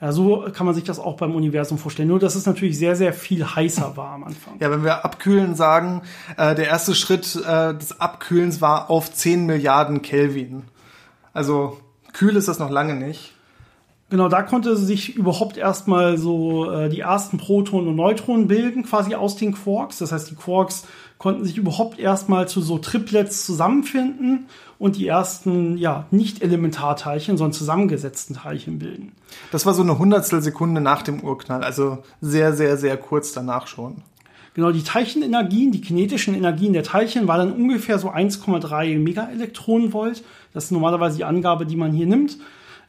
[0.00, 2.08] Ja, so kann man sich das auch beim Universum vorstellen.
[2.08, 4.54] Nur, dass es natürlich sehr, sehr viel heißer war am Anfang.
[4.60, 6.02] Ja, wenn wir abkühlen sagen,
[6.36, 10.62] äh, der erste Schritt äh, des Abkühlens war auf 10 Milliarden Kelvin.
[11.32, 11.80] Also
[12.12, 13.34] kühl ist das noch lange nicht.
[14.10, 19.14] Genau, da konnte sich überhaupt erstmal so äh, die ersten Protonen und Neutronen bilden, quasi
[19.14, 19.98] aus den Quarks.
[19.98, 20.86] Das heißt, die Quarks
[21.18, 24.46] konnten sich überhaupt erstmal zu so Triplets zusammenfinden
[24.78, 29.12] und die ersten, ja, nicht Elementarteilchen, sondern zusammengesetzten Teilchen bilden.
[29.50, 33.66] Das war so eine Hundertstel Sekunde nach dem Urknall, also sehr, sehr, sehr kurz danach
[33.66, 34.02] schon.
[34.54, 40.24] Genau, die Teilchenenergien, die kinetischen Energien der Teilchen waren dann ungefähr so 1,3 Megaelektronenvolt.
[40.52, 42.38] Das ist normalerweise die Angabe, die man hier nimmt.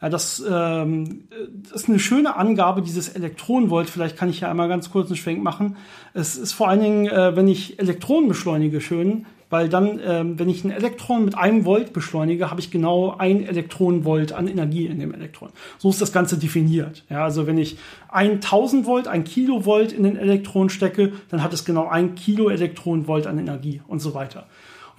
[0.01, 1.25] Ja, das, ähm,
[1.69, 3.89] das ist eine schöne Angabe, dieses Elektronenvolt.
[3.89, 5.75] Vielleicht kann ich ja einmal ganz kurz einen Schwenk machen.
[6.13, 10.49] Es ist vor allen Dingen, äh, wenn ich Elektronen beschleunige, schön, weil dann, ähm, wenn
[10.49, 14.99] ich ein Elektron mit einem Volt beschleunige, habe ich genau ein Elektronenvolt an Energie in
[14.99, 15.49] dem Elektron.
[15.77, 17.03] So ist das Ganze definiert.
[17.09, 17.77] Ja, also wenn ich
[18.09, 23.27] 1000 Volt, ein Kilovolt in den Elektron stecke, dann hat es genau ein Kilo Elektronenvolt
[23.27, 24.47] an Energie und so weiter.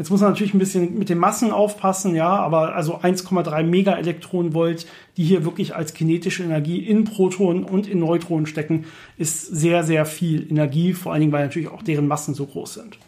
[0.01, 4.87] Jetzt muss man natürlich ein bisschen mit den Massen aufpassen, ja, aber also 1,3 Megaelektronenvolt,
[5.19, 8.87] die hier wirklich als kinetische Energie in Protonen und in Neutronen stecken,
[9.19, 12.73] ist sehr, sehr viel Energie, vor allen Dingen, weil natürlich auch deren Massen so groß
[12.73, 12.99] sind.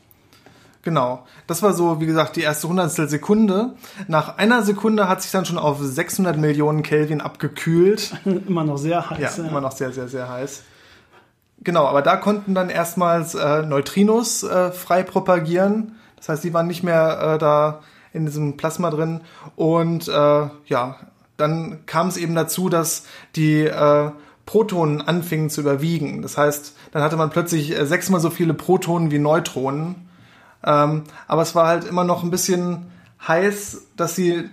[0.83, 1.25] Genau.
[1.47, 3.75] Das war so, wie gesagt, die erste Hundertstel Sekunde.
[4.09, 8.13] Nach einer Sekunde hat sich dann schon auf 600 Millionen Kelvin abgekühlt.
[8.25, 9.37] immer noch sehr heiß.
[9.37, 10.63] Ja, ja, immer noch sehr, sehr, sehr heiß.
[11.61, 15.97] Genau, aber da konnten dann erstmals äh, Neutrinos äh, frei propagieren.
[16.17, 17.81] Das heißt, die waren nicht mehr äh, da
[18.13, 19.21] in diesem Plasma drin.
[19.55, 20.97] Und äh, ja,
[21.37, 23.05] dann kam es eben dazu, dass
[23.37, 24.11] die äh,
[24.47, 26.23] Protonen anfingen zu überwiegen.
[26.23, 30.02] Das heißt, dann hatte man plötzlich äh, sechsmal so viele Protonen wie Neutronen.
[30.65, 32.87] Ähm, aber es war halt immer noch ein bisschen
[33.27, 34.49] heiß, dass sie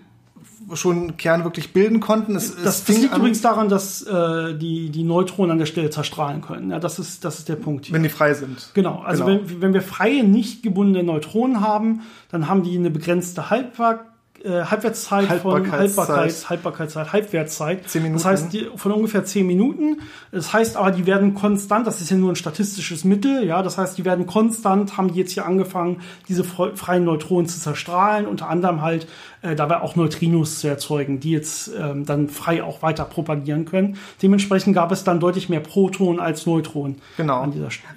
[0.73, 2.35] schon Kern wirklich bilden konnten.
[2.35, 5.89] Es, das, es das liegt übrigens daran, dass äh, die, die Neutronen an der Stelle
[5.89, 6.71] zerstrahlen können.
[6.71, 7.95] Ja, das ist, das ist der Punkt hier.
[7.95, 8.71] Wenn die frei sind.
[8.73, 9.39] Genau, also genau.
[9.45, 14.05] Wenn, wenn wir freie, nicht gebundene Neutronen haben, dann haben die eine begrenzte Halbwerk
[14.43, 17.89] äh, Halbwertszeit von Haltbarkeit, Haltbarkeitszeit, Halbwertszeit.
[17.89, 18.23] Zehn Minuten.
[18.23, 20.01] Das heißt, die, von ungefähr zehn Minuten.
[20.31, 23.77] Das heißt aber, die werden konstant, das ist ja nur ein statistisches Mittel, ja, das
[23.77, 28.49] heißt, die werden konstant, haben die jetzt hier angefangen, diese freien Neutronen zu zerstrahlen, unter
[28.49, 29.07] anderem halt
[29.41, 33.97] äh, dabei auch Neutrinos zu erzeugen, die jetzt ähm, dann frei auch weiter propagieren können.
[34.21, 37.01] Dementsprechend gab es dann deutlich mehr Protonen als Neutronen.
[37.17, 37.47] Genau.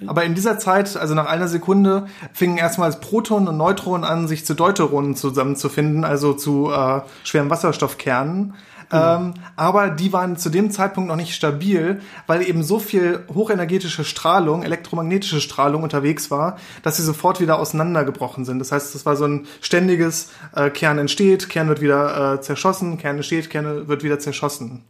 [0.07, 4.45] Aber in dieser Zeit, also nach einer Sekunde, fingen erstmals Protonen und Neutronen an, sich
[4.45, 8.53] zu Deuteronen zusammenzufinden, also zu äh, schweren Wasserstoffkernen.
[8.91, 14.03] Ähm, aber die waren zu dem Zeitpunkt noch nicht stabil, weil eben so viel hochenergetische
[14.03, 18.59] Strahlung, elektromagnetische Strahlung unterwegs war, dass sie sofort wieder auseinandergebrochen sind.
[18.59, 22.97] Das heißt, das war so ein ständiges äh, Kern entsteht, Kern wird wieder äh, zerschossen,
[22.97, 24.83] Kern entsteht, Kern wird wieder zerschossen.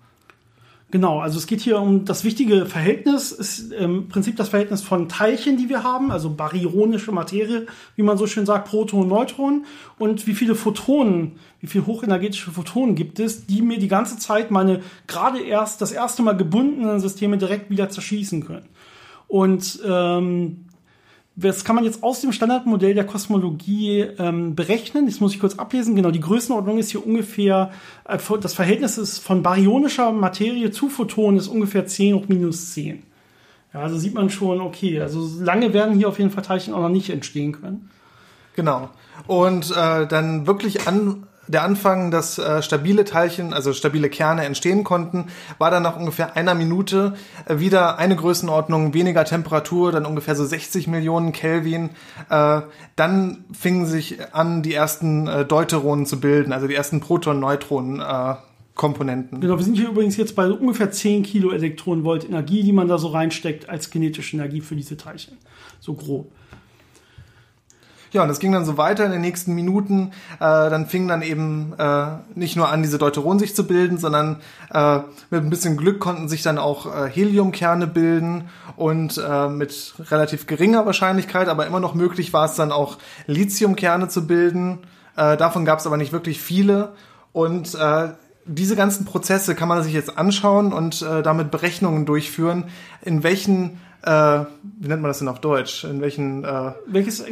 [0.94, 5.10] Genau, also es geht hier um das wichtige Verhältnis, ist im Prinzip das Verhältnis von
[5.10, 9.66] Teilchen, die wir haben, also baryonische Materie, wie man so schön sagt, Proton, Neutron,
[9.98, 14.52] und wie viele Photonen, wie viele hochenergetische Photonen gibt es, die mir die ganze Zeit
[14.52, 18.70] meine gerade erst das erste Mal gebundenen Systeme direkt wieder zerschießen können.
[19.28, 20.63] Und ähm,
[21.36, 25.08] das kann man jetzt aus dem Standardmodell der Kosmologie ähm, berechnen.
[25.08, 25.96] Das muss ich kurz ablesen.
[25.96, 27.72] Genau, die Größenordnung ist hier ungefähr,
[28.08, 33.02] äh, das Verhältnis ist von baryonischer Materie zu Photonen ist ungefähr 10 hoch minus 10.
[33.74, 36.82] Ja, also sieht man schon, okay, also lange werden hier auf jeden Fall Teilchen auch
[36.82, 37.90] noch nicht entstehen können.
[38.56, 38.90] Genau.
[39.26, 44.84] Und äh, dann wirklich an der Anfang, dass äh, stabile Teilchen, also stabile Kerne entstehen
[44.84, 45.28] konnten,
[45.58, 47.14] war dann nach ungefähr einer Minute
[47.46, 51.90] äh, wieder eine Größenordnung weniger Temperatur, dann ungefähr so 60 Millionen Kelvin.
[52.30, 52.62] Äh,
[52.96, 58.00] dann fingen sich an, die ersten äh, Deuteronen zu bilden, also die ersten Proton-Neutronen.
[58.00, 58.36] Äh,
[58.76, 59.40] Komponenten.
[59.40, 62.98] Genau, wir sind hier übrigens jetzt bei ungefähr 10 Kilo Elektronenvolt Energie, die man da
[62.98, 65.38] so reinsteckt als kinetische Energie für diese Teilchen.
[65.80, 66.32] So grob.
[68.14, 70.12] Ja, und das ging dann so weiter in den nächsten Minuten.
[70.36, 74.40] Äh, dann fing dann eben äh, nicht nur an, diese Deuteronen sich zu bilden, sondern
[74.72, 75.00] äh,
[75.32, 80.46] mit ein bisschen Glück konnten sich dann auch äh, Heliumkerne bilden und äh, mit relativ
[80.46, 84.80] geringer Wahrscheinlichkeit, aber immer noch möglich war es dann auch Lithiumkerne zu bilden.
[85.18, 86.94] Äh, davon gab es aber nicht wirklich viele.
[87.32, 88.10] Und äh,
[88.46, 92.66] diese ganzen Prozesse kann man sich jetzt anschauen und äh, damit Berechnungen durchführen,
[93.02, 94.46] in welchen äh,
[94.80, 95.86] wie nennt man das denn auf Deutsch?
[95.86, 96.74] In welchen äh,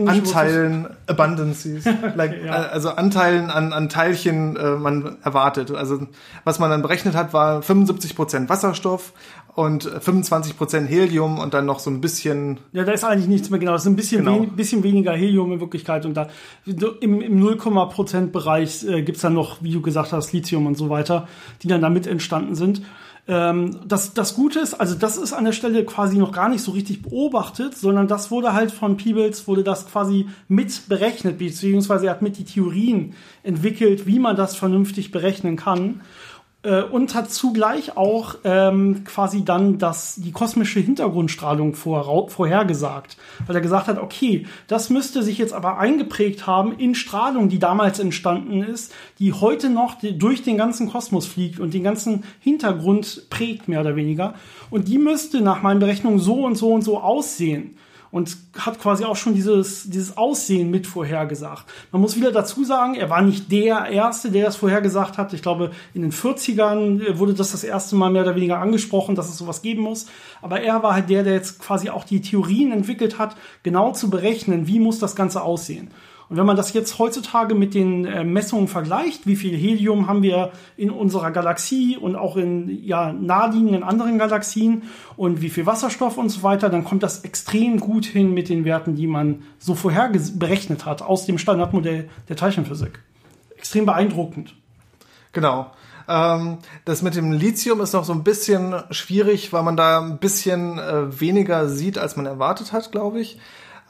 [0.06, 1.84] Anteilen, Abundances,
[2.16, 2.52] like, ja.
[2.52, 5.72] also Anteilen an, an Teilchen äh, man erwartet.
[5.72, 6.08] Also
[6.46, 9.12] was man dann berechnet hat, war 75 Prozent Wasserstoff
[9.54, 12.60] und 25 Prozent Helium und dann noch so ein bisschen.
[12.72, 13.74] Ja, da ist eigentlich nichts mehr genau.
[13.74, 14.42] Das ist ein bisschen, genau.
[14.42, 16.30] wen, bisschen weniger Helium in Wirklichkeit und da
[16.66, 20.78] im, im 0, Prozent Bereich äh, gibt's dann noch, wie du gesagt hast, Lithium und
[20.78, 21.28] so weiter,
[21.64, 22.82] die dann damit entstanden sind.
[23.32, 26.62] Ähm, das, das Gute ist, also das ist an der Stelle quasi noch gar nicht
[26.62, 32.08] so richtig beobachtet, sondern das wurde halt von Peebles, wurde das quasi mit berechnet, beziehungsweise
[32.08, 33.14] er hat mit die Theorien
[33.44, 36.02] entwickelt, wie man das vernünftig berechnen kann
[36.64, 43.18] äh, und hat zugleich auch ähm, quasi dann das, die kosmische Hintergrundstrahlung vor, vorhergesagt.
[43.48, 47.60] Weil er gesagt hat, okay, das müsste sich jetzt aber eingeprägt haben in Strahlung, die
[47.60, 53.30] damals entstanden ist, die heute noch durch den ganzen Kosmos fliegt und den ganzen Hintergrund
[53.30, 54.36] prägt, mehr oder weniger.
[54.70, 57.76] Und die müsste nach meinen Berechnungen so und so und so aussehen
[58.12, 61.66] und hat quasi auch schon dieses, dieses Aussehen mit vorhergesagt.
[61.92, 65.34] Man muss wieder dazu sagen, er war nicht der Erste, der das vorhergesagt hat.
[65.34, 69.30] Ich glaube, in den 40ern wurde das das erste Mal mehr oder weniger angesprochen, dass
[69.30, 70.08] es sowas geben muss.
[70.42, 74.10] Aber er war halt der, der jetzt quasi auch die Theorien entwickelt hat, genau zu
[74.10, 75.92] berechnen, wie muss das Ganze aussehen.
[76.32, 80.24] Und wenn man das jetzt heutzutage mit den äh, Messungen vergleicht, wie viel Helium haben
[80.24, 84.84] wir in unserer Galaxie und auch in ja, naheliegenden anderen Galaxien
[85.18, 88.64] und wie viel Wasserstoff und so weiter, dann kommt das extrem gut hin mit den
[88.64, 93.00] Werten, die man so vorher berechnet hat aus dem Standardmodell der Teilchenphysik.
[93.58, 94.56] Extrem beeindruckend.
[95.34, 95.70] Genau.
[96.08, 100.20] Ähm, das mit dem Lithium ist noch so ein bisschen schwierig, weil man da ein
[100.20, 103.38] bisschen äh, weniger sieht, als man erwartet hat, glaube ich.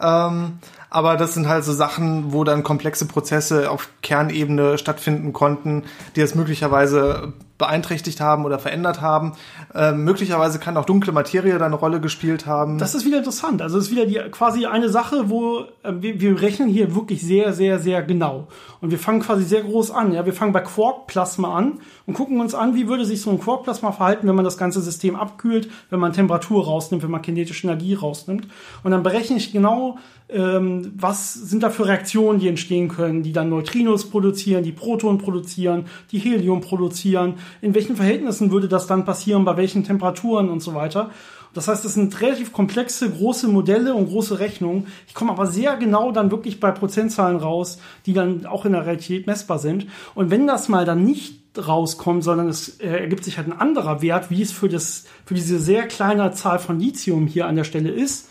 [0.01, 0.59] Ähm,
[0.89, 5.83] aber das sind halt so Sachen, wo dann komplexe Prozesse auf Kernebene stattfinden konnten,
[6.15, 9.33] die es möglicherweise beeinträchtigt haben oder verändert haben.
[9.73, 12.77] Äh, möglicherweise kann auch dunkle Materie da eine Rolle gespielt haben.
[12.77, 13.61] Das ist wieder interessant.
[13.61, 17.21] Also es ist wieder die, quasi eine Sache, wo äh, wir, wir rechnen hier wirklich
[17.21, 18.47] sehr, sehr, sehr genau.
[18.81, 20.11] Und wir fangen quasi sehr groß an.
[20.11, 23.39] Ja, wir fangen bei Quarkplasma an und gucken uns an, wie würde sich so ein
[23.39, 27.67] Quarkplasma verhalten, wenn man das ganze System abkühlt, wenn man Temperatur rausnimmt, wenn man kinetische
[27.67, 28.47] Energie rausnimmt.
[28.83, 29.97] Und dann berechne ich genau,
[30.31, 35.17] ähm, was sind da für Reaktionen, die entstehen können, die dann Neutrinos produzieren, die Protonen
[35.17, 40.61] produzieren, die Helium produzieren, in welchen Verhältnissen würde das dann passieren, bei welchen Temperaturen und
[40.61, 41.11] so weiter.
[41.53, 44.87] Das heißt, das sind relativ komplexe, große Modelle und große Rechnungen.
[45.07, 48.85] Ich komme aber sehr genau dann wirklich bei Prozentzahlen raus, die dann auch in der
[48.85, 49.87] Realität messbar sind.
[50.15, 54.01] Und wenn das mal dann nicht rauskommt, sondern es äh, ergibt sich halt ein anderer
[54.01, 57.65] Wert, wie es für das, für diese sehr kleine Zahl von Lithium hier an der
[57.65, 58.29] Stelle ist,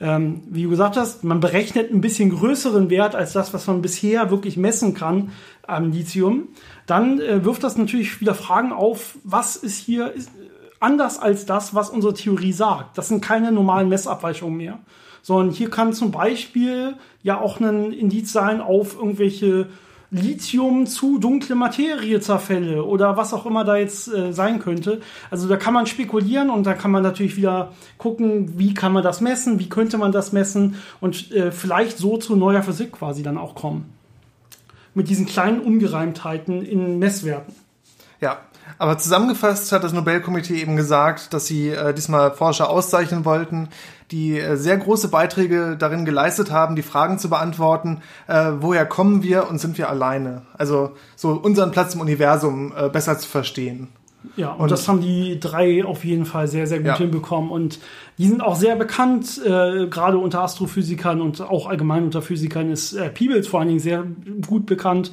[0.00, 3.82] ähm, wie du gesagt hast, man berechnet ein bisschen größeren Wert als das, was man
[3.82, 5.30] bisher wirklich messen kann
[5.66, 6.48] am Lithium,
[6.86, 10.30] dann äh, wirft das natürlich wieder Fragen auf, was ist hier ist,
[10.80, 12.98] anders als das, was unsere Theorie sagt.
[12.98, 14.80] Das sind keine normalen Messabweichungen mehr,
[15.22, 19.68] sondern hier kann zum Beispiel ja auch ein Indiz sein auf irgendwelche
[20.12, 25.00] Lithium zu dunkle Materie zerfälle oder was auch immer da jetzt äh, sein könnte.
[25.30, 29.02] Also da kann man spekulieren und da kann man natürlich wieder gucken, wie kann man
[29.02, 33.22] das messen, wie könnte man das messen und äh, vielleicht so zu neuer Physik quasi
[33.22, 33.90] dann auch kommen.
[34.92, 37.54] Mit diesen kleinen Ungereimtheiten in Messwerten.
[38.20, 38.40] Ja,
[38.78, 43.68] aber zusammengefasst hat das Nobelkomitee eben gesagt, dass sie äh, diesmal Forscher auszeichnen wollten,
[44.12, 49.22] die äh, sehr große Beiträge darin geleistet haben, die Fragen zu beantworten, äh, woher kommen
[49.22, 50.42] wir und sind wir alleine?
[50.56, 53.88] Also so unseren Platz im Universum äh, besser zu verstehen.
[54.36, 56.98] Ja, und, und, das haben die drei auf jeden Fall sehr, sehr gut ja.
[56.98, 57.50] hinbekommen.
[57.50, 57.80] Und
[58.18, 62.92] die sind auch sehr bekannt, äh, gerade unter Astrophysikern und auch allgemein unter Physikern ist
[62.92, 64.04] äh, Peebles vor allen Dingen sehr
[64.46, 65.10] gut bekannt.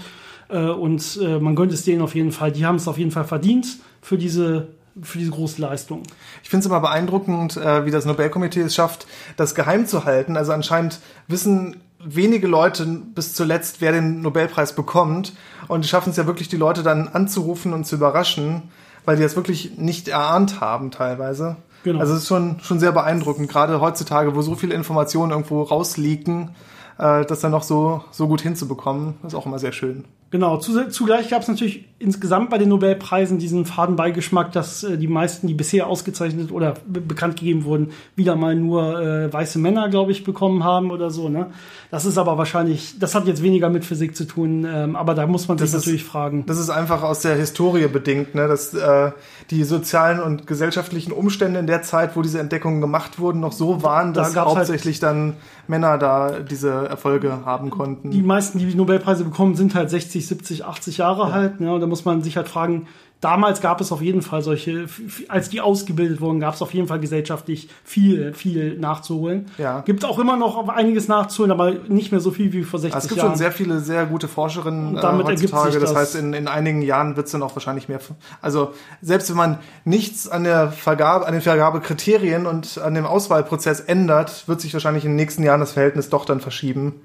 [0.50, 2.52] Äh, und äh, man gönnt es denen auf jeden Fall.
[2.52, 4.68] Die haben es auf jeden Fall verdient für diese
[5.04, 6.04] für diese große Leistung.
[6.44, 9.08] Ich finde es immer beeindruckend, äh, wie das Nobelkomitee es schafft,
[9.38, 10.38] das geheim zu halten.
[10.38, 15.34] Also anscheinend wissen wenige Leute bis zuletzt, wer den Nobelpreis bekommt.
[15.68, 18.64] Und die schaffen es ja wirklich, die Leute dann anzurufen und zu überraschen,
[19.06, 21.58] weil die das wirklich nicht erahnt haben teilweise.
[21.84, 22.00] Genau.
[22.00, 26.52] Also es ist schon, schon sehr beeindruckend, gerade heutzutage, wo so viele Informationen irgendwo rausliegen,
[26.98, 30.06] äh, das dann noch so, so gut hinzubekommen, ist auch immer sehr schön.
[30.32, 35.48] Genau, zugleich gab es natürlich insgesamt bei den Nobelpreisen diesen Fadenbeigeschmack, dass äh, die meisten,
[35.48, 40.24] die bisher ausgezeichnet oder bekannt gegeben wurden, wieder mal nur äh, weiße Männer, glaube ich,
[40.24, 41.30] bekommen haben oder so.
[41.30, 41.48] Ne?
[41.92, 45.28] Das ist aber wahrscheinlich, das hat jetzt weniger mit Physik zu tun, ähm, aber da
[45.28, 46.46] muss man sich das natürlich ist, fragen.
[46.46, 48.48] Das ist einfach aus der Historie bedingt, ne?
[48.48, 49.12] dass äh,
[49.50, 53.84] die sozialen und gesellschaftlichen Umstände in der Zeit, wo diese Entdeckungen gemacht wurden, noch so
[53.84, 55.34] waren, dass da halt hauptsächlich halt dann
[55.68, 58.12] Männer da diese Erfolge haben konnten.
[58.12, 61.32] Die meisten, die Nobelpreise bekommen, sind halt 60 60, 70, 80 Jahre ja.
[61.32, 61.60] halt.
[61.60, 61.74] Ne?
[61.74, 62.88] Und da muss man sich halt fragen,
[63.22, 64.86] damals gab es auf jeden Fall solche,
[65.28, 69.48] als die ausgebildet wurden, gab es auf jeden Fall gesellschaftlich viel, viel nachzuholen.
[69.58, 69.82] Ja.
[69.82, 73.04] Gibt auch immer noch einiges nachzuholen, aber nicht mehr so viel wie vor 60 Jahren.
[73.04, 73.30] Es gibt Jahren.
[73.32, 75.80] schon sehr viele sehr gute Forscherinnen Und damit äh, heutzutage.
[75.80, 75.90] Das.
[75.90, 78.00] das heißt, in, in einigen Jahren wird es dann auch wahrscheinlich mehr.
[78.42, 83.82] Also selbst wenn man nichts an der Vergabe, an den Vergabekriterien und an dem Auswahlprozess
[83.82, 87.02] ändert, wird sich wahrscheinlich in den nächsten Jahren das Verhältnis doch dann verschieben.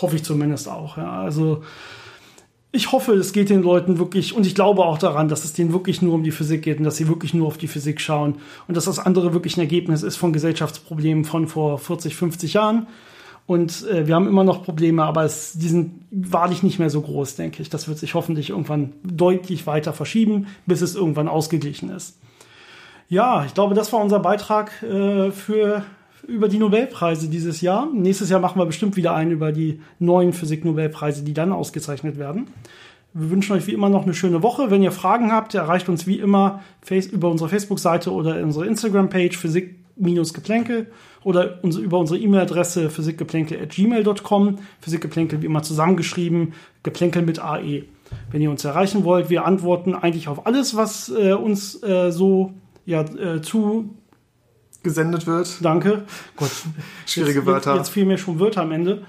[0.00, 1.20] Hoffe ich zumindest auch, ja.
[1.20, 1.62] Also
[2.70, 5.72] ich hoffe, es geht den Leuten wirklich, und ich glaube auch daran, dass es denen
[5.72, 8.36] wirklich nur um die Physik geht und dass sie wirklich nur auf die Physik schauen
[8.66, 12.86] und dass das andere wirklich ein Ergebnis ist von Gesellschaftsproblemen von vor 40, 50 Jahren.
[13.46, 17.00] Und äh, wir haben immer noch Probleme, aber es, die sind wahrlich nicht mehr so
[17.00, 17.70] groß, denke ich.
[17.70, 22.18] Das wird sich hoffentlich irgendwann deutlich weiter verschieben, bis es irgendwann ausgeglichen ist.
[23.08, 25.82] Ja, ich glaube, das war unser Beitrag äh, für
[26.28, 27.88] über die Nobelpreise dieses Jahr.
[27.92, 32.48] Nächstes Jahr machen wir bestimmt wieder einen über die neuen Physik-Nobelpreise, die dann ausgezeichnet werden.
[33.14, 34.70] Wir wünschen euch wie immer noch eine schöne Woche.
[34.70, 36.62] Wenn ihr Fragen habt, erreicht uns wie immer
[37.10, 40.88] über unsere Facebook-Seite oder unsere Instagram-Page Physik-Geplänkel
[41.24, 44.58] oder über unsere E-Mail-Adresse physikgeplänkel.gmail.com.
[44.80, 47.84] Physikgeplänkel wie immer zusammengeschrieben, Geplänkel mit AE.
[48.30, 52.52] Wenn ihr uns erreichen wollt, wir antworten eigentlich auf alles, was äh, uns äh, so
[52.84, 53.94] ja, äh, zu
[54.82, 55.64] gesendet wird.
[55.64, 56.04] Danke.
[56.36, 56.50] Gott,
[57.06, 57.70] schwierige jetzt, Wörter.
[57.72, 59.02] Jetzt, jetzt fiel mir schon Wörter am Ende.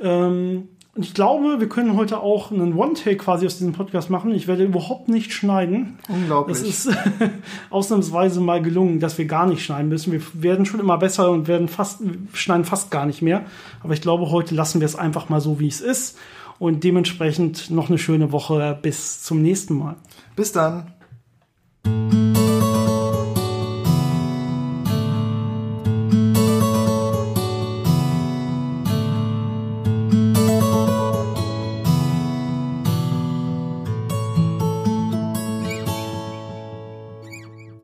[0.00, 4.30] Ähm, und ich glaube, wir können heute auch einen One-Take quasi aus diesem Podcast machen.
[4.34, 5.98] Ich werde überhaupt nicht schneiden.
[6.06, 6.58] Unglaublich.
[6.58, 6.94] Es ist
[7.70, 10.12] ausnahmsweise mal gelungen, dass wir gar nicht schneiden müssen.
[10.12, 12.02] Wir werden schon immer besser und werden fast,
[12.34, 13.46] schneiden fast gar nicht mehr.
[13.82, 16.18] Aber ich glaube, heute lassen wir es einfach mal so, wie es ist.
[16.58, 18.78] Und dementsprechend noch eine schöne Woche.
[18.82, 19.96] Bis zum nächsten Mal.
[20.36, 20.92] Bis dann.